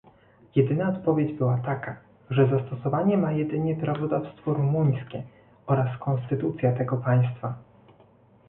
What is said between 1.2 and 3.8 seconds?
była taka, że zastosowanie ma jedynie